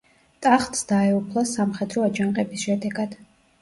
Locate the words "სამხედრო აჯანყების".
1.53-2.69